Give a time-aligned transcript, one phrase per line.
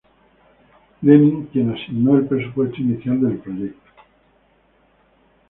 [1.03, 3.89] Lenin, quien asignó el presupuesto inicial del proyecto.